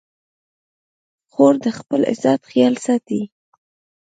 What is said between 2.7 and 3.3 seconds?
ساتي.